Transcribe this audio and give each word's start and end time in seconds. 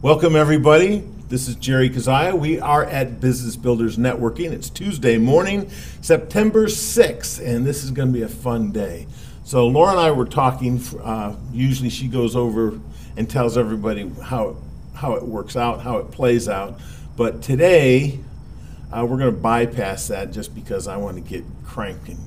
Welcome, 0.00 0.36
everybody. 0.36 1.02
This 1.28 1.48
is 1.48 1.56
Jerry 1.56 1.90
Kazaya. 1.90 2.32
We 2.32 2.60
are 2.60 2.84
at 2.84 3.18
Business 3.20 3.56
Builders 3.56 3.96
Networking. 3.96 4.52
It's 4.52 4.70
Tuesday 4.70 5.18
morning, 5.18 5.68
September 6.02 6.66
6th, 6.66 7.44
and 7.44 7.66
this 7.66 7.82
is 7.82 7.90
going 7.90 8.12
to 8.12 8.14
be 8.14 8.22
a 8.22 8.28
fun 8.28 8.70
day. 8.70 9.08
So, 9.42 9.66
Laura 9.66 9.90
and 9.90 9.98
I 9.98 10.12
were 10.12 10.24
talking. 10.24 10.80
Uh, 11.02 11.34
usually, 11.52 11.90
she 11.90 12.06
goes 12.06 12.36
over 12.36 12.78
and 13.16 13.28
tells 13.28 13.58
everybody 13.58 14.08
how, 14.22 14.58
how 14.94 15.14
it 15.14 15.24
works 15.24 15.56
out, 15.56 15.80
how 15.80 15.96
it 15.96 16.12
plays 16.12 16.48
out. 16.48 16.78
But 17.16 17.42
today, 17.42 18.20
uh, 18.92 19.04
we're 19.04 19.18
going 19.18 19.34
to 19.34 19.40
bypass 19.40 20.06
that 20.06 20.30
just 20.30 20.54
because 20.54 20.86
I 20.86 20.96
want 20.96 21.16
to 21.16 21.22
get 21.22 21.44
cranking. 21.64 22.20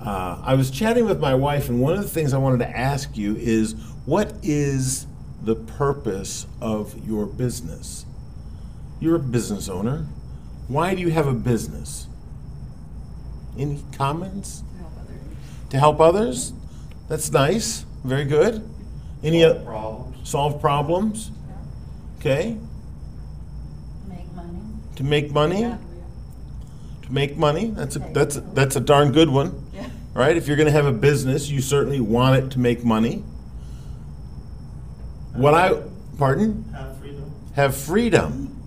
Uh, 0.00 0.40
I 0.44 0.54
was 0.54 0.70
chatting 0.70 1.06
with 1.06 1.18
my 1.18 1.34
wife, 1.34 1.70
and 1.70 1.80
one 1.80 1.94
of 1.94 2.02
the 2.02 2.08
things 2.08 2.32
I 2.32 2.38
wanted 2.38 2.58
to 2.58 2.70
ask 2.70 3.16
you 3.16 3.34
is 3.34 3.72
what 4.06 4.32
is 4.44 5.07
the 5.42 5.54
purpose 5.54 6.46
of 6.60 7.06
your 7.06 7.26
business? 7.26 8.04
You're 9.00 9.16
a 9.16 9.20
business 9.20 9.68
owner. 9.68 10.06
Why 10.66 10.94
do 10.94 11.00
you 11.00 11.10
have 11.10 11.26
a 11.26 11.32
business? 11.32 12.06
Any 13.58 13.82
comments? 13.96 14.62
To 14.72 14.78
help 14.78 14.90
others? 15.00 15.70
To 15.70 15.78
help 15.78 16.00
others? 16.00 16.52
That's 17.08 17.30
nice. 17.32 17.84
Very 18.04 18.24
good. 18.24 18.68
Any 19.22 19.42
Solve 19.42 19.64
problems. 19.64 20.28
solve 20.28 20.60
problems? 20.60 21.30
Okay. 22.20 22.56
Make 24.08 24.32
money. 24.34 24.58
To 24.96 25.04
make 25.04 25.32
money? 25.32 25.60
Yeah. 25.62 25.78
To 27.02 27.12
make 27.12 27.36
money? 27.36 27.68
That's 27.70 27.96
a 27.96 28.00
that's 28.00 28.36
a, 28.36 28.40
that's 28.40 28.76
a 28.76 28.80
darn 28.80 29.12
good 29.12 29.28
one. 29.30 29.64
Yeah. 29.72 29.88
Right? 30.14 30.36
If 30.36 30.46
you're 30.46 30.56
going 30.56 30.66
to 30.66 30.72
have 30.72 30.86
a 30.86 30.92
business, 30.92 31.48
you 31.48 31.60
certainly 31.60 32.00
want 32.00 32.36
it 32.44 32.50
to 32.52 32.58
make 32.58 32.84
money. 32.84 33.24
What 35.38 35.54
I 35.54 35.80
pardon? 36.18 36.64
Have 36.74 36.98
freedom. 36.98 37.32
Have 37.54 37.76
freedom. 37.76 38.60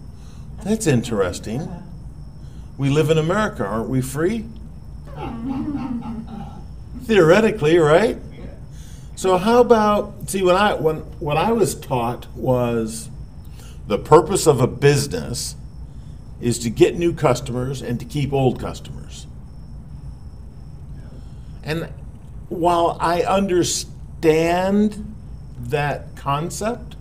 That's 0.64 0.88
interesting. 0.88 1.70
We 2.78 2.90
live 2.90 3.10
in 3.10 3.18
America, 3.18 3.66
aren't 3.66 3.90
we 3.90 4.00
free? 4.00 4.46
Theoretically, 7.04 7.78
right? 7.78 8.18
So 9.18 9.38
how 9.38 9.60
about 9.60 10.30
see 10.30 10.44
when 10.44 10.56
I 10.56 10.76
when 10.76 11.00
what 11.20 11.36
I 11.36 11.52
was 11.52 11.76
taught 11.76 12.28
was 12.38 13.10
the 13.88 13.98
purpose 13.98 14.48
of 14.48 14.62
a 14.62 14.68
business 14.68 15.58
is 16.40 16.58
to 16.60 16.70
get 16.70 16.98
new 16.98 17.12
customers 17.12 17.82
and 17.82 18.00
to 18.00 18.06
keep 18.06 18.32
old 18.32 18.62
customers. 18.62 19.28
And 21.66 21.90
while 22.48 22.96
I 23.02 23.24
understand 23.24 25.11
that 25.70 26.16
concept, 26.16 26.96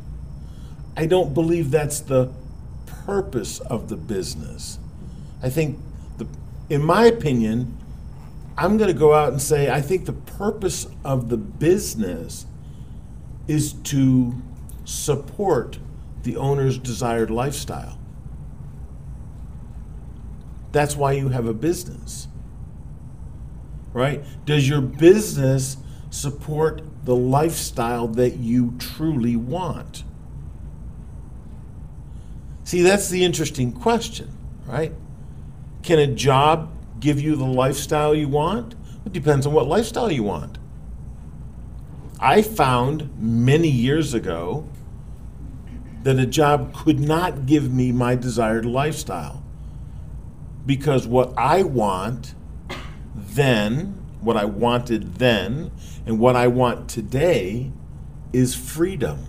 I 0.96 1.06
don't 1.06 1.32
believe 1.34 1.70
that's 1.70 2.00
the 2.00 2.30
purpose 2.86 3.60
of 3.60 3.88
the 3.88 3.96
business. 3.96 4.78
I 5.42 5.48
think, 5.48 5.78
the, 6.18 6.26
in 6.68 6.82
my 6.82 7.06
opinion, 7.06 7.76
I'm 8.56 8.76
going 8.76 8.92
to 8.92 8.98
go 8.98 9.14
out 9.14 9.32
and 9.32 9.40
say 9.40 9.70
I 9.70 9.80
think 9.80 10.04
the 10.04 10.12
purpose 10.12 10.86
of 11.04 11.28
the 11.30 11.38
business 11.38 12.46
is 13.48 13.72
to 13.72 14.34
support 14.84 15.78
the 16.22 16.36
owner's 16.36 16.76
desired 16.76 17.30
lifestyle. 17.30 17.98
That's 20.72 20.94
why 20.94 21.12
you 21.12 21.30
have 21.30 21.46
a 21.46 21.54
business. 21.54 22.28
Right? 23.92 24.22
Does 24.44 24.68
your 24.68 24.80
business 24.80 25.78
support 26.10 26.82
the 27.04 27.14
lifestyle 27.14 28.08
that 28.08 28.36
you 28.36 28.74
truly 28.78 29.36
want? 29.36 30.04
See, 32.64 32.82
that's 32.82 33.08
the 33.08 33.24
interesting 33.24 33.72
question, 33.72 34.30
right? 34.66 34.92
Can 35.82 35.98
a 35.98 36.06
job 36.06 36.70
give 37.00 37.20
you 37.20 37.34
the 37.34 37.44
lifestyle 37.44 38.14
you 38.14 38.28
want? 38.28 38.74
It 39.06 39.12
depends 39.12 39.46
on 39.46 39.52
what 39.52 39.66
lifestyle 39.66 40.12
you 40.12 40.22
want. 40.22 40.58
I 42.20 42.42
found 42.42 43.10
many 43.18 43.68
years 43.68 44.12
ago 44.12 44.68
that 46.02 46.18
a 46.18 46.26
job 46.26 46.74
could 46.74 47.00
not 47.00 47.46
give 47.46 47.72
me 47.72 47.92
my 47.92 48.14
desired 48.14 48.66
lifestyle 48.66 49.42
because 50.66 51.06
what 51.06 51.32
I 51.36 51.62
want 51.62 52.34
then, 53.14 53.99
what 54.20 54.36
I 54.36 54.44
wanted 54.44 55.16
then, 55.16 55.70
and 56.06 56.18
what 56.18 56.36
I 56.36 56.46
want 56.46 56.88
today 56.88 57.72
is 58.32 58.54
freedom. 58.54 59.26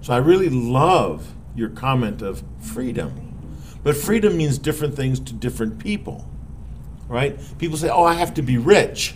So 0.00 0.12
I 0.12 0.18
really 0.18 0.48
love 0.48 1.34
your 1.54 1.68
comment 1.68 2.22
of 2.22 2.42
freedom. 2.60 3.28
But 3.82 3.96
freedom 3.96 4.36
means 4.36 4.58
different 4.58 4.94
things 4.94 5.20
to 5.20 5.32
different 5.32 5.78
people, 5.78 6.28
right? 7.08 7.38
People 7.58 7.76
say, 7.76 7.88
oh, 7.88 8.04
I 8.04 8.14
have 8.14 8.34
to 8.34 8.42
be 8.42 8.56
rich. 8.56 9.14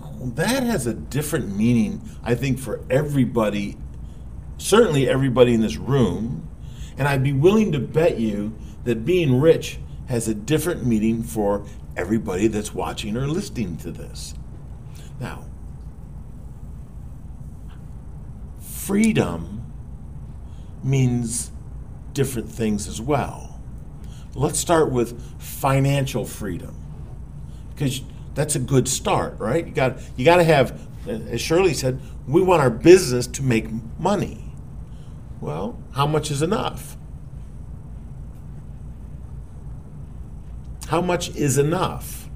Well, 0.00 0.30
that 0.34 0.62
has 0.64 0.86
a 0.86 0.94
different 0.94 1.56
meaning, 1.56 2.02
I 2.22 2.34
think, 2.34 2.58
for 2.58 2.84
everybody, 2.90 3.78
certainly 4.58 5.08
everybody 5.08 5.54
in 5.54 5.60
this 5.60 5.76
room. 5.76 6.48
And 6.98 7.08
I'd 7.08 7.22
be 7.22 7.32
willing 7.32 7.72
to 7.72 7.78
bet 7.78 8.18
you 8.18 8.54
that 8.84 9.04
being 9.04 9.40
rich 9.40 9.78
has 10.10 10.26
a 10.26 10.34
different 10.34 10.84
meaning 10.84 11.22
for 11.22 11.64
everybody 11.96 12.48
that's 12.48 12.74
watching 12.74 13.16
or 13.16 13.28
listening 13.28 13.76
to 13.76 13.92
this. 13.92 14.34
Now, 15.20 15.46
freedom 18.60 19.72
means 20.82 21.52
different 22.12 22.50
things 22.50 22.88
as 22.88 23.00
well. 23.00 23.60
Let's 24.34 24.58
start 24.58 24.90
with 24.90 25.40
financial 25.40 26.24
freedom 26.24 26.74
because 27.70 28.02
that's 28.34 28.56
a 28.56 28.60
good 28.60 28.88
start, 28.88 29.38
right? 29.38 29.64
You 29.64 29.72
got 29.72 29.98
you 30.16 30.24
got 30.24 30.36
to 30.36 30.44
have, 30.44 30.88
as 31.06 31.40
Shirley 31.40 31.72
said, 31.72 32.00
we 32.26 32.42
want 32.42 32.62
our 32.62 32.70
business 32.70 33.28
to 33.28 33.44
make 33.44 33.68
money. 33.96 34.52
Well, 35.40 35.80
how 35.92 36.08
much 36.08 36.32
is 36.32 36.42
enough? 36.42 36.96
How 40.90 41.00
much 41.00 41.34
is 41.36 41.56
enough? 41.56 42.28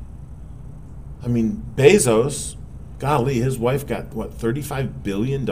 I 1.24 1.26
mean, 1.26 1.64
Bezos, 1.74 2.54
golly, 3.00 3.40
his 3.40 3.58
wife 3.58 3.84
got 3.84 4.14
what, 4.14 4.30
$35 4.38 5.02
billion? 5.02 5.44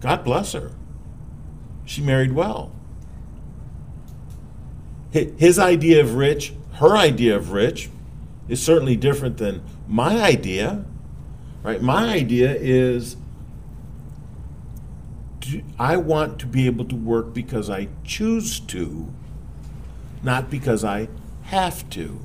God 0.00 0.24
bless 0.24 0.54
her. 0.54 0.72
She 1.84 2.00
married 2.00 2.32
well. 2.32 2.72
His 5.10 5.58
idea 5.58 6.00
of 6.00 6.14
rich, 6.14 6.54
her 6.76 6.96
idea 6.96 7.36
of 7.36 7.52
rich, 7.52 7.90
is 8.48 8.62
certainly 8.62 8.96
different 8.96 9.36
than 9.36 9.62
my 9.86 10.18
idea, 10.22 10.86
right? 11.62 11.82
My 11.82 12.08
idea 12.08 12.54
is 12.54 13.18
I 15.78 15.98
want 15.98 16.38
to 16.38 16.46
be 16.46 16.64
able 16.64 16.86
to 16.86 16.96
work 16.96 17.34
because 17.34 17.68
I 17.68 17.88
choose 18.02 18.60
to, 18.60 19.12
not 20.22 20.50
because 20.50 20.84
I 20.84 21.08
have 21.44 21.88
to. 21.90 22.20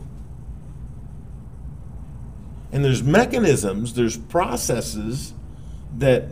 And 2.72 2.84
there's 2.84 3.04
mechanisms, 3.04 3.94
there's 3.94 4.18
processes 4.18 5.34
that 5.98 6.30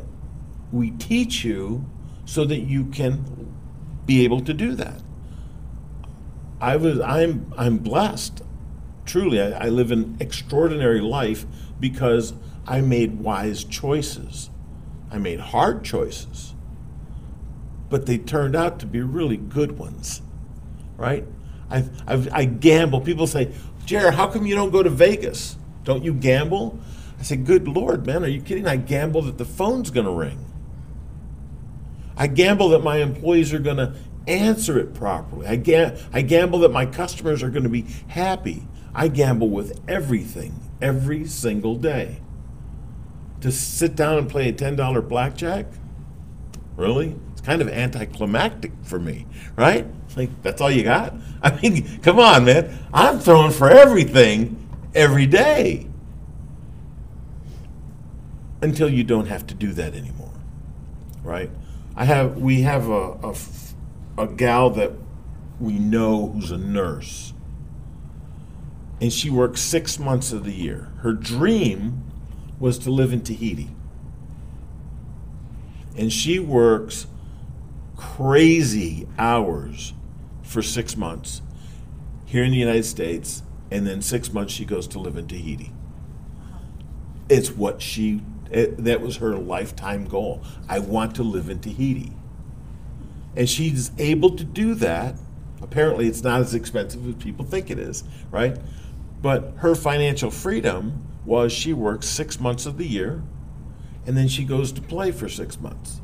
we 0.72 0.92
teach 0.92 1.44
you 1.44 1.86
so 2.26 2.46
that 2.46 2.59
you 2.59 2.86
can 2.86 3.53
be 4.06 4.24
able 4.24 4.42
to 4.42 4.53
do 4.53 4.76
that. 4.76 5.02
I 6.59 6.76
was 6.76 7.00
I'm 7.00 7.53
I'm 7.58 7.78
blessed. 7.78 8.42
Truly, 9.06 9.42
I, 9.42 9.66
I 9.66 9.70
live 9.70 9.92
an 9.92 10.18
extraordinary 10.20 11.02
life 11.02 11.46
because 11.80 12.34
I 12.68 12.82
made 12.82 13.20
wise 13.20 13.64
choices. 13.64 14.50
I 15.11 15.18
made 15.18 15.40
hard 15.40 15.84
choices. 15.84 16.53
But 17.90 18.08
they 18.08 18.18
turned 18.18 18.56
out 18.56 18.79
to 18.79 18.85
be 18.85 19.02
really 19.02 19.38
good 19.38 19.78
ones. 19.78 20.22
Right? 20.97 21.26
I 21.70 21.85
I, 22.08 22.28
I 22.32 22.46
gamble. 22.46 23.02
People 23.02 23.28
say, 23.28 23.52
Jared, 23.85 24.14
how 24.14 24.28
come 24.28 24.46
you 24.46 24.56
don't 24.56 24.72
go 24.72 24.84
to 24.84 24.90
Vegas? 24.90 25.58
Don't 25.84 26.03
you 26.03 26.14
gamble? 26.14 26.79
I 27.20 27.23
say, 27.23 27.35
Good 27.38 27.67
Lord, 27.67 28.06
man, 28.06 28.23
are 28.23 28.28
you 28.28 28.41
kidding? 28.41 28.67
I 28.67 28.76
gamble 28.78 29.22
that 29.23 29.38
the 29.38 29.46
phone's 29.46 29.90
gonna 29.91 30.12
ring. 30.12 30.46
I 32.17 32.28
gamble 32.28 32.70
that 32.70 32.84
my 32.84 32.97
employees 32.97 33.53
are 33.53 33.59
going 33.59 33.78
to 33.78 33.94
answer 34.28 34.79
it 34.79 34.94
properly. 34.94 35.47
I, 35.47 35.56
ga- 35.58 35.97
I 36.14 36.22
gamble 36.22 36.59
that 36.59 36.72
my 36.72 36.85
customers 36.85 37.44
are 37.44 37.50
going 37.50 37.64
to 37.64 37.70
be 37.70 37.85
happy. 38.08 38.68
I 38.94 39.09
gamble 39.09 39.50
with 39.50 39.79
everything 39.88 40.59
every 40.82 41.26
single 41.26 41.76
day. 41.76 42.22
To 43.41 43.52
sit 43.52 43.96
down 43.96 44.18
and 44.18 44.29
play 44.29 44.50
a 44.50 44.53
$10 44.53 45.08
blackjack? 45.08 45.66
Really? 46.78 47.16
Kind 47.46 47.62
of 47.62 47.70
anticlimactic 47.70 48.72
for 48.84 49.00
me, 49.00 49.28
right? 49.56 49.86
It's 50.08 50.18
like, 50.18 50.30
that's 50.44 50.62
all 50.62 50.72
you 50.72 50.84
got? 50.84 51.14
I 51.44 51.59
mean, 51.62 52.00
come 52.02 52.20
on, 52.20 52.46
man. 52.46 52.78
I'm 52.94 53.20
throwing 53.20 53.52
for 53.52 53.70
everything 53.70 54.68
every 54.96 55.28
day. 55.28 55.88
until 58.62 58.90
you 58.90 59.03
don't 59.03 59.28
have 59.28 59.46
to 59.47 59.53
do 59.53 59.72
that 59.74 59.94
anymore, 59.94 60.34
right? 61.24 61.50
I 61.96 62.06
have 62.06 62.38
we 62.38 62.62
have 62.62 62.90
a 62.90 63.34
a 64.18 64.28
gal 64.28 64.70
that 64.72 64.92
we 65.59 65.80
know 65.80 66.28
who's 66.28 66.52
a 66.52 66.58
nurse, 66.58 67.34
and 69.00 69.14
she 69.14 69.30
works 69.30 69.62
six 69.62 70.00
months 70.00 70.32
of 70.32 70.44
the 70.44 70.52
year. 70.53 70.92
Her 71.00 71.14
dream 71.14 72.03
was 72.59 72.80
to 72.80 72.90
live 72.92 73.14
in 73.14 73.22
Tahiti, 73.22 73.70
and 75.97 76.12
she 76.12 76.40
works 76.40 77.08
crazy 77.96 79.08
hours 79.18 79.94
for 80.44 80.62
six 80.62 80.96
months 80.96 81.42
here 82.26 82.44
in 82.44 82.52
the 82.52 82.58
United 82.58 82.86
States, 82.86 83.44
and 83.72 83.86
then 83.86 84.02
six 84.02 84.32
months 84.32 84.53
she 84.53 84.66
goes 84.66 84.88
to 84.90 85.00
live 85.00 85.18
in 85.18 85.28
Tahiti. 85.28 85.72
It's 87.30 87.52
what 87.52 87.82
she, 87.82 88.22
it, 88.52 88.84
that 88.84 89.02
was 89.02 89.18
her 89.18 89.36
lifetime 89.36 90.06
goal. 90.06 90.44
I 90.68 90.80
want 90.80 91.16
to 91.16 91.24
live 91.24 91.50
in 91.50 91.59
Tahiti. 91.59 92.14
And 93.36 93.50
she's 93.50 93.92
able 93.97 94.36
to 94.36 94.44
do 94.44 94.76
that. 94.76 95.16
Apparently, 95.62 96.08
it's 96.08 96.24
not 96.24 96.42
as 96.42 96.53
expensive 96.53 97.08
as 97.08 97.16
people 97.16 97.46
think 97.46 97.70
it 97.70 97.80
is, 97.80 98.03
right? 98.32 98.58
But 99.22 99.53
her 99.58 99.76
financial 99.76 100.30
freedom 100.30 101.08
was 101.26 101.52
she 101.52 101.74
works 101.74 102.08
six 102.08 102.40
months 102.40 102.66
of 102.66 102.78
the 102.78 102.86
year, 102.86 103.24
and 104.06 104.16
then 104.16 104.28
she 104.28 104.44
goes 104.44 104.72
to 104.74 104.82
play 104.82 105.12
for 105.12 105.28
six 105.28 105.59
months. 105.59 106.02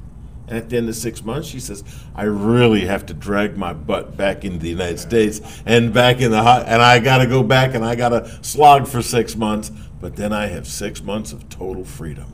And 0.51 0.59
at 0.59 0.69
the 0.69 0.75
end 0.75 0.89
of 0.89 0.95
six 0.97 1.23
months, 1.23 1.47
she 1.47 1.61
says, 1.61 1.81
"I 2.13 2.23
really 2.23 2.81
have 2.81 3.05
to 3.05 3.13
drag 3.13 3.57
my 3.57 3.71
butt 3.71 4.17
back 4.17 4.43
into 4.43 4.57
the 4.59 4.67
United 4.67 4.99
States 4.99 5.39
and 5.65 5.93
back 5.93 6.19
in 6.19 6.29
the 6.29 6.43
hot, 6.43 6.65
and 6.67 6.81
I 6.81 6.99
got 6.99 7.19
to 7.19 7.25
go 7.25 7.41
back 7.41 7.73
and 7.73 7.85
I 7.85 7.95
got 7.95 8.09
to 8.09 8.29
slog 8.41 8.85
for 8.85 9.01
six 9.01 9.37
months, 9.37 9.71
but 10.01 10.17
then 10.17 10.33
I 10.33 10.47
have 10.47 10.67
six 10.67 11.01
months 11.01 11.31
of 11.31 11.47
total 11.47 11.85
freedom." 11.85 12.33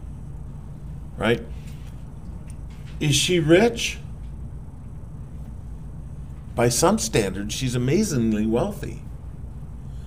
Right? 1.15 1.45
Is 2.99 3.13
she 3.13 3.39
rich? 3.39 3.99
By 6.55 6.69
some 6.69 6.97
standards, 6.97 7.53
she's 7.53 7.75
amazingly 7.75 8.47
wealthy. 8.47 9.03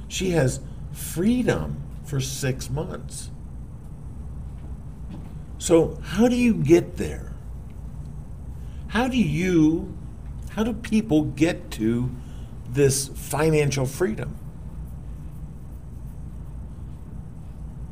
She 0.08 0.30
has 0.30 0.58
freedom 0.90 1.80
for 2.02 2.20
six 2.20 2.68
months. 2.68 3.30
So, 5.58 6.00
how 6.02 6.26
do 6.26 6.34
you 6.34 6.54
get 6.54 6.96
there? 6.96 7.29
How 8.90 9.06
do 9.06 9.16
you, 9.16 9.96
how 10.50 10.64
do 10.64 10.72
people 10.72 11.22
get 11.22 11.70
to 11.72 12.10
this 12.69 13.06
financial 13.06 13.87
freedom? 13.87 14.37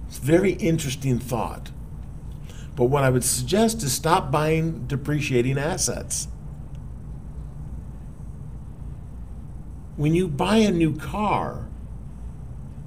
It's 0.09 0.19
a 0.19 0.23
very 0.23 0.53
interesting 0.53 1.21
thought. 1.21 1.71
But 2.75 2.87
what 2.87 3.05
I 3.05 3.11
would 3.11 3.23
suggest 3.23 3.85
is 3.85 3.93
stop 3.93 4.33
buying 4.33 4.89
depreciating 4.89 5.57
assets. 5.57 6.27
When 9.97 10.15
you 10.15 10.27
buy 10.27 10.57
a 10.57 10.73
new 10.73 10.97
car, 10.97 11.69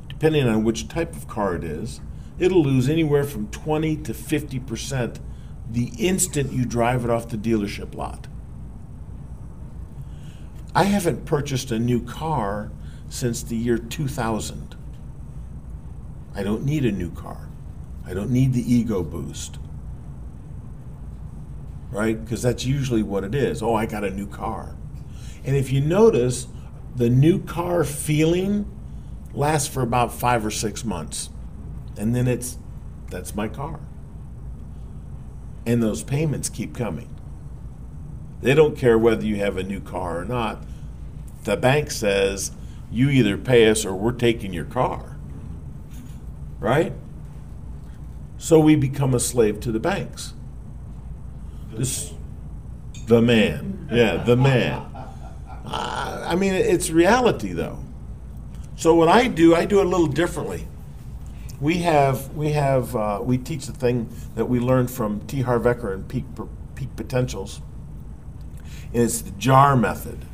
depending 0.10 0.50
on 0.50 0.66
which 0.66 0.90
type 0.90 1.16
of 1.16 1.30
car 1.30 1.56
it 1.56 1.64
is, 1.64 2.02
it'll 2.40 2.64
lose 2.64 2.90
anywhere 2.90 3.24
from 3.24 3.48
20 3.48 3.96
to 3.98 4.14
50 4.14 4.60
percent 4.60 5.20
the 5.72 5.92
instant 5.98 6.52
you 6.52 6.66
drive 6.66 7.06
it 7.06 7.10
off 7.10 7.30
the 7.30 7.38
dealership 7.38 7.96
lot. 7.96 8.28
I 10.76 10.84
haven't 10.84 11.26
purchased 11.26 11.72
a 11.72 11.80
new 11.80 12.02
car 12.02 12.72
since 13.10 13.42
the 13.44 13.56
year 13.56 13.78
2000. 13.78 14.76
I 16.36 16.44
don't 16.44 16.64
need 16.64 16.86
a 16.86 16.92
new 16.92 17.12
car. 17.12 17.50
I 18.06 18.14
don't 18.14 18.32
need 18.32 18.54
the 18.54 18.74
ego 18.74 19.04
boost. 19.04 19.60
Right? 21.90 22.22
Because 22.22 22.42
that's 22.42 22.66
usually 22.66 23.04
what 23.04 23.24
it 23.24 23.36
is. 23.36 23.62
Oh, 23.62 23.76
I 23.76 23.86
got 23.86 24.04
a 24.04 24.10
new 24.10 24.28
car. 24.28 24.76
And 25.44 25.56
if 25.56 25.72
you 25.72 25.82
notice, 25.82 26.48
the 26.96 27.10
new 27.10 27.42
car 27.44 27.84
feeling 27.84 28.70
lasts 29.34 29.68
for 29.68 29.82
about 29.82 30.14
five 30.14 30.46
or 30.46 30.52
six 30.52 30.86
months. 30.86 31.30
And 31.98 32.16
then 32.16 32.28
it's, 32.28 32.58
that's 33.10 33.36
my 33.36 33.48
car 33.48 33.80
and 35.66 35.82
those 35.82 36.04
payments 36.04 36.50
keep 36.50 36.76
coming. 36.76 37.10
They 38.42 38.56
don't 38.56 38.76
care 38.76 38.98
whether 38.98 39.26
you 39.26 39.36
have 39.38 39.58
a 39.58 39.64
new 39.64 39.80
car 39.80 40.20
or 40.20 40.26
not. 40.26 40.64
The 41.44 41.58
bank 41.58 41.92
says 41.92 42.52
you 42.92 43.10
either 43.10 43.38
pay 43.38 43.70
us 43.70 43.86
or 43.86 43.94
we're 43.94 44.12
taking 44.12 44.54
your 44.54 44.66
car. 44.66 45.18
Right? 46.60 46.94
So 48.38 48.60
we 48.60 48.76
become 48.76 49.14
a 49.14 49.20
slave 49.20 49.60
to 49.62 49.72
the 49.72 49.80
banks. 49.80 50.34
This, 51.72 52.14
the 53.06 53.22
man. 53.22 53.88
Yeah, 53.92 54.18
the 54.18 54.36
man. 54.36 54.86
I 55.66 56.36
mean, 56.36 56.54
it's 56.54 56.90
reality 56.90 57.54
though. 57.54 57.80
So 58.76 58.96
what 58.96 59.10
I 59.10 59.28
do, 59.28 59.56
I 59.56 59.66
do 59.66 59.80
it 59.80 59.86
a 59.86 59.90
little 59.90 60.08
differently 60.08 60.68
we 61.62 61.78
have 61.78 62.36
we 62.36 62.52
have 62.54 62.96
uh, 62.96 63.20
we 63.24 63.38
teach 63.38 63.68
the 63.68 63.74
thing 63.74 64.10
that 64.36 64.46
we 64.46 64.60
learned 64.60 64.90
from 64.90 65.22
T. 65.28 65.42
Harv 65.42 65.64
Eker 65.64 65.94
and 65.94 66.08
Peak 66.08 66.26
Peak 66.76 66.94
Potentials. 66.96 67.62
And 68.94 69.04
it's 69.04 69.22
the 69.22 69.32
JAR 69.32 69.78
method. 69.78 70.26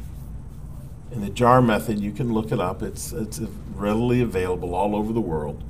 In 1.12 1.21
the 1.21 1.29
JAR 1.29 1.62
method, 1.62 2.00
you 2.00 2.12
can 2.12 2.33
look 2.33 2.51
it 2.51 2.59
up. 2.59 2.81
It's 2.81 3.12
it's 3.12 3.41
readily 3.75 4.21
available 4.21 4.74
all 4.74 4.95
over 4.95 5.12
the 5.12 5.21
world, 5.21 5.63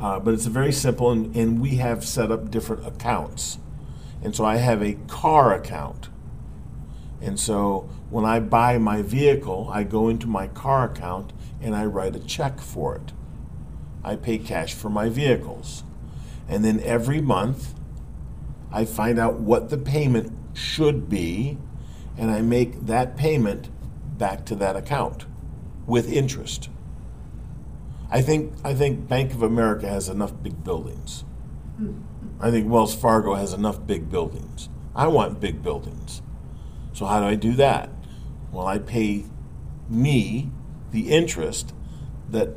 uh, 0.00 0.18
but 0.18 0.34
it's 0.34 0.46
very 0.46 0.72
simple. 0.72 1.12
And, 1.12 1.34
and 1.36 1.60
we 1.60 1.76
have 1.76 2.04
set 2.04 2.32
up 2.32 2.50
different 2.50 2.84
accounts. 2.84 3.58
And 4.22 4.34
so 4.34 4.44
I 4.44 4.56
have 4.56 4.82
a 4.82 4.94
car 5.06 5.54
account. 5.54 6.08
And 7.20 7.38
so 7.38 7.88
when 8.10 8.24
I 8.24 8.40
buy 8.40 8.78
my 8.78 9.02
vehicle, 9.02 9.70
I 9.72 9.84
go 9.84 10.08
into 10.08 10.26
my 10.26 10.48
car 10.48 10.90
account 10.90 11.32
and 11.60 11.74
I 11.74 11.84
write 11.84 12.16
a 12.16 12.20
check 12.20 12.60
for 12.60 12.96
it. 12.96 13.12
I 14.04 14.16
pay 14.16 14.38
cash 14.38 14.74
for 14.74 14.90
my 14.90 15.08
vehicles. 15.08 15.84
And 16.48 16.64
then 16.64 16.80
every 16.80 17.20
month, 17.20 17.74
I 18.70 18.84
find 18.84 19.18
out 19.18 19.40
what 19.40 19.70
the 19.70 19.78
payment 19.78 20.32
should 20.52 21.08
be, 21.08 21.58
and 22.18 22.30
I 22.30 22.42
make 22.42 22.86
that 22.86 23.16
payment 23.16 23.70
back 24.18 24.44
to 24.46 24.54
that 24.56 24.76
account 24.76 25.26
with 25.86 26.10
interest. 26.12 26.68
I 28.10 28.20
think, 28.20 28.52
I 28.62 28.74
think 28.74 29.08
Bank 29.08 29.32
of 29.32 29.42
America 29.42 29.88
has 29.88 30.08
enough 30.08 30.32
big 30.42 30.62
buildings. 30.62 31.24
I 32.40 32.50
think 32.50 32.70
Wells 32.70 32.94
Fargo 32.94 33.34
has 33.34 33.52
enough 33.52 33.86
big 33.86 34.10
buildings. 34.10 34.68
I 34.94 35.08
want 35.08 35.40
big 35.40 35.62
buildings. 35.62 36.22
So, 36.92 37.06
how 37.06 37.20
do 37.20 37.26
I 37.26 37.34
do 37.34 37.54
that? 37.54 37.90
Well, 38.52 38.66
I 38.66 38.78
pay 38.78 39.24
me 39.88 40.50
the 40.92 41.10
interest 41.10 41.74
that 42.30 42.50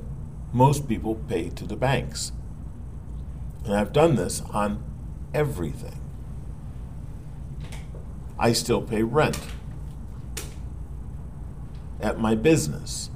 most 0.53 0.87
people 0.87 1.15
pay 1.15 1.49
to 1.49 1.65
the 1.65 1.75
banks. 1.75 2.31
And 3.65 3.75
I've 3.75 3.91
done 3.91 4.15
this 4.15 4.41
on 4.53 4.83
everything. 5.33 5.99
I 8.39 8.53
still 8.53 8.81
pay 8.81 9.03
rent 9.03 9.39
at 11.99 12.19
my 12.19 12.35
business. 12.35 13.09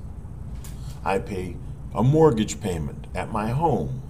I 1.05 1.19
pay 1.19 1.55
a 1.93 2.03
mortgage 2.03 2.59
payment 2.59 3.07
at 3.15 3.31
my 3.31 3.50
home. 3.50 4.01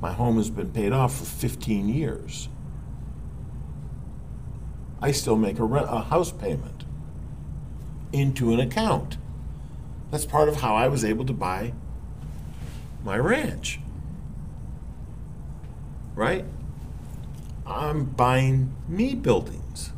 My 0.00 0.12
home 0.12 0.36
has 0.36 0.50
been 0.50 0.70
paid 0.70 0.92
off 0.92 1.16
for 1.16 1.24
15 1.24 1.88
years. 1.88 2.48
I 5.00 5.12
still 5.12 5.36
make 5.36 5.58
a, 5.58 5.64
rent, 5.64 5.86
a 5.88 6.02
house 6.02 6.30
payment 6.30 6.84
into 8.12 8.52
an 8.52 8.60
account. 8.60 9.16
That's 10.10 10.26
part 10.26 10.48
of 10.48 10.56
how 10.56 10.74
I 10.74 10.88
was 10.88 11.04
able 11.04 11.24
to 11.26 11.32
buy 11.32 11.72
my 13.04 13.18
ranch. 13.18 13.78
Right? 16.14 16.44
I'm 17.66 18.04
buying 18.04 18.74
me 18.88 19.14
buildings. 19.14 19.92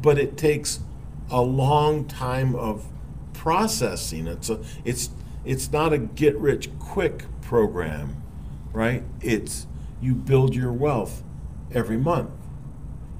But 0.00 0.18
it 0.18 0.36
takes 0.36 0.80
a 1.30 1.42
long 1.42 2.06
time 2.06 2.54
of 2.54 2.86
processing. 3.34 4.26
It's 4.26 4.48
a 4.48 4.60
it's 4.84 5.10
it's 5.44 5.72
not 5.72 5.92
a 5.92 5.98
get 5.98 6.36
rich 6.36 6.70
quick 6.78 7.24
program, 7.42 8.22
right? 8.72 9.02
It's 9.20 9.66
you 10.00 10.14
build 10.14 10.54
your 10.54 10.72
wealth 10.72 11.22
every 11.72 11.96
month 11.96 12.30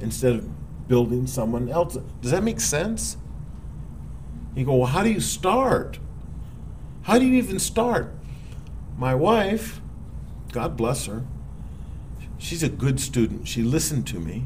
instead 0.00 0.34
of 0.34 0.88
building 0.88 1.26
someone 1.26 1.68
else. 1.68 1.98
Does 2.20 2.30
that 2.30 2.42
make 2.42 2.60
sense? 2.60 3.16
You 4.54 4.64
go, 4.64 4.76
well, 4.76 4.86
how 4.86 5.02
do 5.02 5.10
you 5.10 5.20
start? 5.20 5.98
How 7.02 7.18
do 7.18 7.24
you 7.24 7.34
even 7.34 7.58
start? 7.58 8.12
My 9.00 9.14
wife, 9.14 9.80
God 10.52 10.76
bless 10.76 11.06
her, 11.06 11.24
she's 12.36 12.62
a 12.62 12.68
good 12.68 13.00
student. 13.00 13.48
She 13.48 13.62
listened 13.62 14.06
to 14.08 14.20
me 14.20 14.44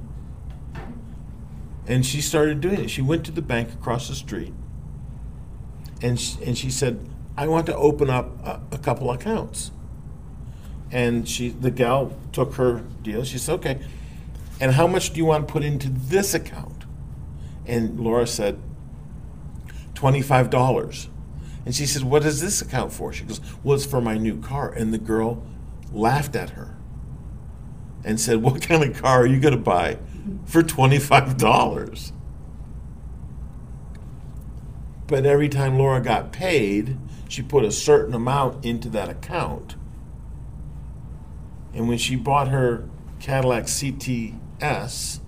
and 1.88 2.06
she 2.06 2.20
started 2.20 2.60
doing 2.60 2.84
it. 2.84 2.88
She 2.88 3.02
went 3.02 3.26
to 3.26 3.32
the 3.32 3.42
bank 3.42 3.72
across 3.72 4.06
the 4.06 4.14
street 4.14 4.54
and 6.00 6.20
she, 6.20 6.40
and 6.44 6.56
she 6.56 6.70
said, 6.70 7.04
I 7.36 7.48
want 7.48 7.66
to 7.66 7.74
open 7.74 8.08
up 8.08 8.46
a, 8.46 8.60
a 8.70 8.78
couple 8.78 9.10
accounts. 9.10 9.72
And 10.92 11.28
she, 11.28 11.48
the 11.48 11.72
gal 11.72 12.16
took 12.30 12.54
her 12.54 12.84
deal. 13.02 13.24
She 13.24 13.38
said, 13.38 13.54
okay. 13.54 13.80
And 14.60 14.70
how 14.70 14.86
much 14.86 15.12
do 15.12 15.18
you 15.18 15.24
want 15.24 15.48
to 15.48 15.52
put 15.52 15.64
into 15.64 15.88
this 15.88 16.32
account? 16.32 16.84
And 17.66 17.98
Laura 17.98 18.28
said, 18.28 18.60
$25. 19.94 21.08
And 21.64 21.74
she 21.74 21.86
said, 21.86 22.02
What 22.04 22.22
does 22.22 22.40
this 22.40 22.60
account 22.60 22.92
for? 22.92 23.12
She 23.12 23.24
goes, 23.24 23.40
Well, 23.62 23.76
it's 23.76 23.86
for 23.86 24.00
my 24.00 24.16
new 24.18 24.40
car. 24.40 24.70
And 24.70 24.92
the 24.92 24.98
girl 24.98 25.42
laughed 25.92 26.36
at 26.36 26.50
her 26.50 26.76
and 28.04 28.20
said, 28.20 28.42
What 28.42 28.60
kind 28.62 28.84
of 28.84 29.00
car 29.00 29.22
are 29.22 29.26
you 29.26 29.40
going 29.40 29.54
to 29.54 29.60
buy 29.60 29.98
for 30.44 30.62
$25? 30.62 32.12
But 35.06 35.26
every 35.26 35.48
time 35.48 35.78
Laura 35.78 36.00
got 36.00 36.32
paid, 36.32 36.98
she 37.28 37.42
put 37.42 37.64
a 37.64 37.72
certain 37.72 38.14
amount 38.14 38.64
into 38.64 38.88
that 38.90 39.08
account. 39.08 39.76
And 41.74 41.88
when 41.88 41.98
she 41.98 42.16
bought 42.16 42.48
her 42.48 42.88
Cadillac 43.20 43.64
CTS, 43.64 45.20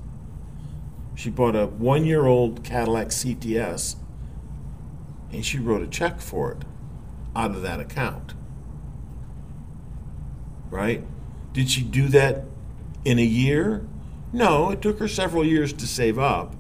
she 1.15 1.31
bought 1.31 1.57
a 1.57 1.67
one 1.67 2.05
year 2.05 2.27
old 2.27 2.63
Cadillac 2.63 3.09
CTS 3.09 3.97
and 5.33 5.45
she 5.45 5.59
wrote 5.59 5.83
a 5.83 5.87
check 5.87 6.21
for 6.21 6.53
it 6.53 6.65
out 7.35 7.51
of 7.51 7.63
that 7.63 7.81
account. 7.81 8.35
Right? 10.71 11.05
Did 11.53 11.71
she 11.71 11.83
do 11.83 12.09
that 12.09 12.45
in 13.05 13.19
a 13.19 13.25
year? 13.25 13.87
No, 14.33 14.71
it 14.71 14.83
took 14.83 14.99
her 14.99 15.09
several 15.09 15.45
years 15.45 15.73
to 15.75 15.87
save 15.87 16.19
up. 16.19 16.55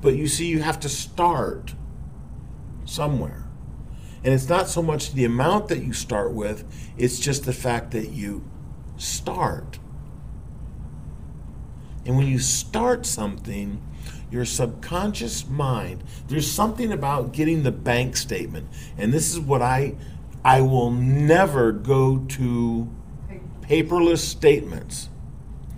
But 0.00 0.16
you 0.16 0.26
see, 0.26 0.46
you 0.46 0.62
have 0.62 0.80
to 0.80 0.88
start 0.88 1.74
somewhere. 2.84 3.44
And 4.24 4.32
it's 4.32 4.48
not 4.48 4.68
so 4.68 4.82
much 4.82 5.12
the 5.12 5.24
amount 5.24 5.68
that 5.68 5.82
you 5.82 5.92
start 5.92 6.32
with, 6.32 6.64
it's 6.96 7.18
just 7.18 7.44
the 7.44 7.52
fact 7.52 7.90
that 7.92 8.10
you 8.10 8.44
start. 8.96 9.78
And 12.04 12.16
when 12.16 12.26
you 12.26 12.38
start 12.38 13.06
something, 13.06 13.82
your 14.30 14.44
subconscious 14.44 15.46
mind, 15.46 16.02
there's 16.28 16.50
something 16.50 16.92
about 16.92 17.32
getting 17.32 17.62
the 17.62 17.72
bank 17.72 18.16
statement. 18.16 18.68
And 18.96 19.12
this 19.12 19.30
is 19.30 19.38
what 19.38 19.62
I 19.62 19.94
I 20.44 20.60
will 20.60 20.90
never 20.90 21.70
go 21.70 22.18
to 22.18 22.88
paperless 23.60 24.18
statements. 24.18 25.08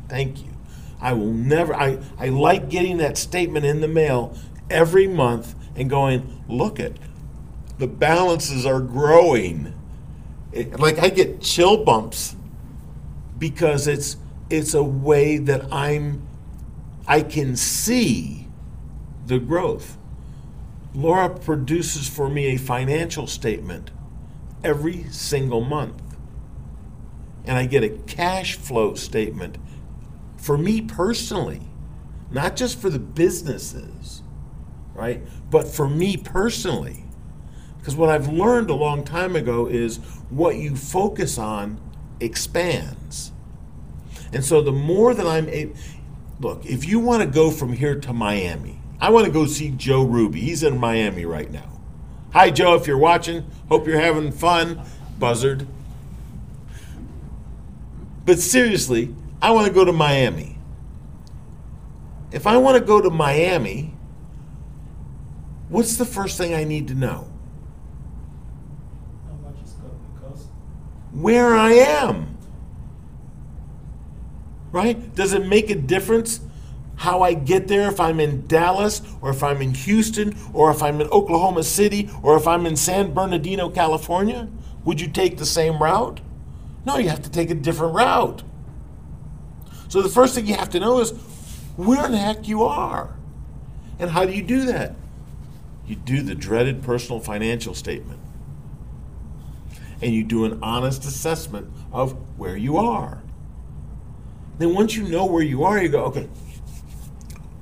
Thank 0.08 0.42
you. 0.42 0.52
I 1.00 1.12
will 1.12 1.32
never 1.32 1.74
I, 1.74 1.98
I 2.18 2.28
like 2.28 2.70
getting 2.70 2.98
that 2.98 3.18
statement 3.18 3.66
in 3.66 3.80
the 3.80 3.88
mail 3.88 4.36
every 4.70 5.06
month 5.06 5.54
and 5.76 5.90
going, 5.90 6.42
look 6.48 6.78
it, 6.78 6.96
the 7.78 7.86
balances 7.86 8.64
are 8.64 8.80
growing. 8.80 9.74
It, 10.52 10.78
like 10.78 10.98
I 10.98 11.08
get 11.08 11.40
chill 11.40 11.84
bumps 11.84 12.36
because 13.38 13.86
it's 13.86 14.16
it's 14.48 14.74
a 14.74 14.82
way 14.82 15.38
that 15.38 15.72
I'm 15.72 16.22
I 17.06 17.20
can 17.20 17.56
see 17.56 18.48
the 19.26 19.38
growth. 19.38 19.98
Laura 20.94 21.28
produces 21.28 22.08
for 22.08 22.28
me 22.28 22.54
a 22.54 22.56
financial 22.56 23.26
statement 23.26 23.90
every 24.62 25.04
single 25.10 25.60
month. 25.60 26.00
And 27.44 27.58
I 27.58 27.66
get 27.66 27.84
a 27.84 27.90
cash 27.90 28.56
flow 28.56 28.94
statement 28.94 29.58
for 30.36 30.56
me 30.56 30.80
personally, 30.80 31.62
not 32.30 32.56
just 32.56 32.78
for 32.78 32.88
the 32.88 32.98
businesses, 32.98 34.22
right? 34.94 35.22
But 35.50 35.68
for 35.68 35.88
me 35.88 36.16
personally. 36.16 37.04
Because 37.78 37.96
what 37.96 38.08
I've 38.08 38.28
learned 38.28 38.70
a 38.70 38.74
long 38.74 39.04
time 39.04 39.36
ago 39.36 39.66
is 39.66 39.98
what 40.30 40.56
you 40.56 40.74
focus 40.74 41.36
on 41.36 41.78
expands. 42.20 43.32
And 44.32 44.42
so 44.42 44.62
the 44.62 44.72
more 44.72 45.12
that 45.12 45.26
I'm 45.26 45.48
able, 45.48 45.74
look, 46.40 46.64
if 46.64 46.86
you 46.86 46.98
want 46.98 47.22
to 47.22 47.28
go 47.28 47.50
from 47.50 47.72
here 47.72 47.98
to 47.98 48.12
Miami, 48.12 48.80
I 49.00 49.10
want 49.10 49.26
to 49.26 49.32
go 49.32 49.46
see 49.46 49.70
Joe 49.70 50.04
Ruby. 50.04 50.40
He's 50.40 50.62
in 50.62 50.78
Miami 50.78 51.24
right 51.24 51.50
now. 51.50 51.80
Hi, 52.32 52.50
Joe, 52.50 52.74
if 52.74 52.86
you're 52.86 52.98
watching. 52.98 53.48
Hope 53.68 53.86
you're 53.86 54.00
having 54.00 54.32
fun, 54.32 54.80
buzzard. 55.18 55.66
But 58.24 58.38
seriously, 58.38 59.14
I 59.40 59.50
want 59.50 59.66
to 59.68 59.72
go 59.72 59.84
to 59.84 59.92
Miami. 59.92 60.58
If 62.32 62.46
I 62.46 62.56
want 62.56 62.78
to 62.78 62.84
go 62.84 63.00
to 63.00 63.10
Miami, 63.10 63.94
what's 65.68 65.96
the 65.96 66.04
first 66.04 66.38
thing 66.38 66.54
I 66.54 66.64
need 66.64 66.88
to 66.88 66.94
know? 66.94 67.30
How 69.26 69.34
much 69.48 69.54
it's 69.62 69.72
going 69.72 69.92
to 69.92 70.20
cost? 70.26 70.48
Where 71.12 71.54
I 71.54 71.72
am. 71.74 72.33
Right? 74.74 75.14
Does 75.14 75.32
it 75.32 75.46
make 75.46 75.70
a 75.70 75.76
difference 75.76 76.40
how 76.96 77.22
I 77.22 77.34
get 77.34 77.68
there 77.68 77.88
if 77.88 78.00
I'm 78.00 78.18
in 78.18 78.48
Dallas 78.48 79.02
or 79.22 79.30
if 79.30 79.40
I'm 79.40 79.62
in 79.62 79.72
Houston 79.72 80.36
or 80.52 80.72
if 80.72 80.82
I'm 80.82 81.00
in 81.00 81.06
Oklahoma 81.10 81.62
City 81.62 82.10
or 82.24 82.36
if 82.36 82.48
I'm 82.48 82.66
in 82.66 82.74
San 82.74 83.14
Bernardino, 83.14 83.70
California? 83.70 84.48
Would 84.84 85.00
you 85.00 85.06
take 85.06 85.38
the 85.38 85.46
same 85.46 85.80
route? 85.80 86.20
No, 86.84 86.98
you 86.98 87.08
have 87.08 87.22
to 87.22 87.30
take 87.30 87.50
a 87.50 87.54
different 87.54 87.94
route. 87.94 88.42
So 89.86 90.02
the 90.02 90.08
first 90.08 90.34
thing 90.34 90.44
you 90.48 90.56
have 90.56 90.70
to 90.70 90.80
know 90.80 90.98
is 90.98 91.12
where 91.76 92.06
in 92.06 92.10
the 92.10 92.18
heck 92.18 92.48
you 92.48 92.64
are. 92.64 93.14
And 94.00 94.10
how 94.10 94.24
do 94.24 94.32
you 94.32 94.42
do 94.42 94.66
that? 94.66 94.96
You 95.86 95.94
do 95.94 96.20
the 96.20 96.34
dreaded 96.34 96.82
personal 96.82 97.20
financial 97.20 97.74
statement. 97.74 98.18
And 100.02 100.12
you 100.12 100.24
do 100.24 100.44
an 100.44 100.58
honest 100.64 101.04
assessment 101.04 101.70
of 101.92 102.16
where 102.36 102.56
you 102.56 102.76
are. 102.76 103.22
Then 104.58 104.74
once 104.74 104.94
you 104.94 105.02
know 105.04 105.26
where 105.26 105.42
you 105.42 105.64
are, 105.64 105.82
you 105.82 105.88
go, 105.88 106.04
okay, 106.04 106.28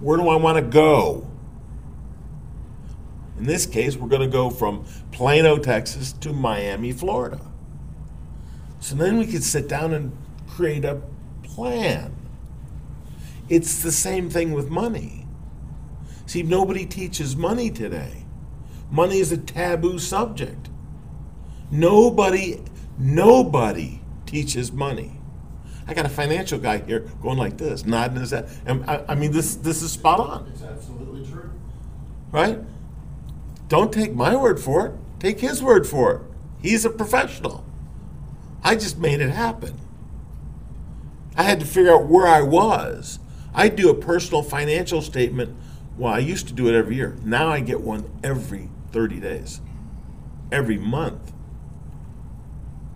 where 0.00 0.18
do 0.18 0.28
I 0.28 0.36
want 0.36 0.56
to 0.56 0.62
go? 0.62 1.26
In 3.38 3.44
this 3.44 3.66
case, 3.66 3.96
we're 3.96 4.08
going 4.08 4.22
to 4.22 4.28
go 4.28 4.50
from 4.50 4.84
Plano, 5.10 5.56
Texas 5.56 6.12
to 6.14 6.32
Miami, 6.32 6.92
Florida. 6.92 7.40
So 8.80 8.94
then 8.94 9.18
we 9.18 9.26
could 9.26 9.44
sit 9.44 9.68
down 9.68 9.94
and 9.94 10.16
create 10.48 10.84
a 10.84 11.00
plan. 11.42 12.14
It's 13.48 13.82
the 13.82 13.92
same 13.92 14.28
thing 14.28 14.52
with 14.52 14.68
money. 14.68 15.26
See, 16.26 16.42
nobody 16.42 16.86
teaches 16.86 17.36
money 17.36 17.70
today. 17.70 18.24
Money 18.90 19.18
is 19.18 19.32
a 19.32 19.38
taboo 19.38 19.98
subject. 19.98 20.68
Nobody, 21.70 22.62
nobody 22.98 24.02
teaches 24.26 24.70
money. 24.72 25.21
I 25.86 25.94
got 25.94 26.06
a 26.06 26.10
financial 26.10 26.58
guy 26.58 26.78
here 26.78 27.00
going 27.22 27.38
like 27.38 27.58
this, 27.58 27.84
nodding 27.84 28.18
his 28.20 28.30
head. 28.30 28.48
And 28.66 28.84
I, 28.88 29.04
I 29.08 29.14
mean, 29.14 29.32
this 29.32 29.56
this 29.56 29.82
is 29.82 29.92
spot 29.92 30.20
on, 30.20 30.46
It's 30.52 30.62
absolutely 30.62 31.26
true. 31.30 31.50
right? 32.30 32.58
Don't 33.68 33.92
take 33.92 34.14
my 34.14 34.36
word 34.36 34.60
for 34.60 34.86
it. 34.86 34.92
Take 35.18 35.40
his 35.40 35.62
word 35.62 35.86
for 35.86 36.12
it. 36.14 36.20
He's 36.60 36.84
a 36.84 36.90
professional. 36.90 37.64
I 38.62 38.74
just 38.76 38.98
made 38.98 39.20
it 39.20 39.30
happen. 39.30 39.78
I 41.36 41.42
had 41.44 41.58
to 41.60 41.66
figure 41.66 41.92
out 41.92 42.06
where 42.06 42.26
I 42.26 42.42
was. 42.42 43.18
I 43.54 43.68
do 43.68 43.88
a 43.90 43.94
personal 43.94 44.42
financial 44.42 45.02
statement. 45.02 45.56
Well, 45.96 46.12
I 46.12 46.18
used 46.18 46.46
to 46.48 46.54
do 46.54 46.68
it 46.68 46.74
every 46.74 46.96
year. 46.96 47.16
Now 47.24 47.48
I 47.48 47.60
get 47.60 47.80
one 47.80 48.08
every 48.22 48.68
30 48.92 49.20
days, 49.20 49.60
every 50.50 50.78
month. 50.78 51.32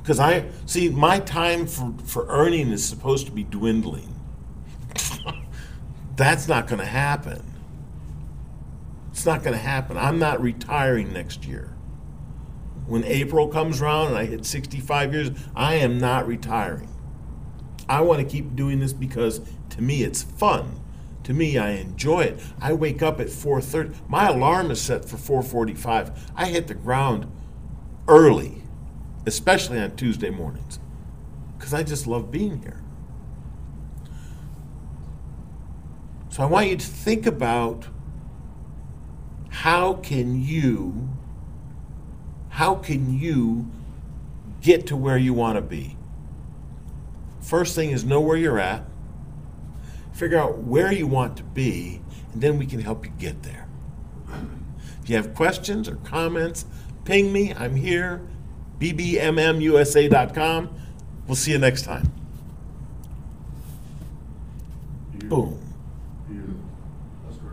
Because 0.06 0.20
I 0.20 0.44
see 0.66 0.88
my 0.88 1.18
time 1.18 1.66
for, 1.66 1.92
for 2.04 2.26
earning 2.28 2.70
is 2.70 2.84
supposed 2.84 3.26
to 3.26 3.32
be 3.32 3.42
dwindling. 3.42 4.14
That's 6.16 6.46
not 6.46 6.68
going 6.68 6.78
to 6.78 6.86
happen. 6.86 7.42
It's 9.10 9.26
not 9.26 9.42
going 9.42 9.54
to 9.54 9.60
happen. 9.60 9.96
I'm 9.96 10.20
not 10.20 10.40
retiring 10.40 11.12
next 11.12 11.44
year. 11.44 11.74
When 12.86 13.02
April 13.02 13.48
comes 13.48 13.82
around 13.82 14.10
and 14.10 14.16
I 14.16 14.26
hit 14.26 14.46
65 14.46 15.12
years, 15.12 15.30
I 15.56 15.74
am 15.74 15.98
not 15.98 16.28
retiring. 16.28 16.88
I 17.88 18.02
want 18.02 18.20
to 18.20 18.24
keep 18.24 18.54
doing 18.54 18.78
this 18.78 18.92
because 18.92 19.40
to 19.70 19.82
me 19.82 20.04
it's 20.04 20.22
fun. 20.22 20.82
To 21.24 21.34
me, 21.34 21.58
I 21.58 21.70
enjoy 21.70 22.20
it. 22.20 22.40
I 22.60 22.74
wake 22.74 23.02
up 23.02 23.18
at 23.18 23.26
4:30. 23.26 23.92
My 24.06 24.28
alarm 24.28 24.70
is 24.70 24.80
set 24.80 25.04
for 25.04 25.16
4:45. 25.16 26.12
I 26.36 26.46
hit 26.46 26.68
the 26.68 26.74
ground 26.74 27.26
early, 28.06 28.62
especially 29.26 29.80
on 29.80 29.96
Tuesday 29.96 30.30
mornings, 30.30 30.78
because 31.58 31.74
I 31.74 31.82
just 31.82 32.06
love 32.06 32.30
being 32.30 32.62
here. 32.62 32.82
So 36.30 36.42
I 36.42 36.46
want 36.46 36.68
you 36.68 36.76
to 36.76 36.86
think 36.86 37.26
about 37.26 37.86
how 39.48 39.94
can 39.94 40.42
you 40.42 41.08
how 42.50 42.74
can 42.74 43.18
you 43.18 43.66
get 44.62 44.86
to 44.86 44.96
where 44.96 45.18
you 45.18 45.34
want 45.34 45.56
to 45.56 45.62
be? 45.62 45.96
First 47.40 47.74
thing 47.74 47.90
is 47.90 48.04
know 48.04 48.20
where 48.20 48.36
you're 48.36 48.58
at, 48.58 48.84
figure 50.12 50.38
out 50.38 50.58
where 50.58 50.90
you 50.90 51.06
want 51.06 51.36
to 51.36 51.42
be, 51.42 52.00
and 52.32 52.42
then 52.42 52.58
we 52.58 52.66
can 52.66 52.80
help 52.80 53.04
you 53.04 53.12
get 53.18 53.42
there. 53.42 53.66
If 55.02 55.10
you 55.10 55.16
have 55.16 55.34
questions 55.34 55.88
or 55.88 55.96
comments, 55.96 56.64
ping 57.04 57.32
me. 57.32 57.54
I'm 57.54 57.76
here, 57.76 58.22
bbmmusa.com. 58.80 60.70
We'll 61.26 61.36
see 61.36 61.52
you 61.52 61.58
next 61.58 61.82
time. 61.82 62.12
Boom. 65.28 65.65